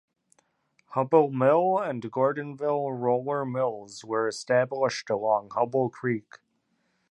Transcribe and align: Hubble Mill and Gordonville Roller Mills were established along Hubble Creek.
Hubble 0.95 1.29
Mill 1.29 1.77
and 1.77 2.01
Gordonville 2.01 2.91
Roller 2.99 3.45
Mills 3.45 4.03
were 4.03 4.27
established 4.27 5.11
along 5.11 5.51
Hubble 5.51 5.91
Creek. 5.91 6.39